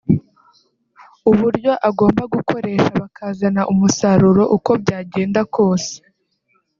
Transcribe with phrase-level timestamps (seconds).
[1.31, 5.95] uburyo agomba gukoresha bakazana umusaruro uko byagenda kose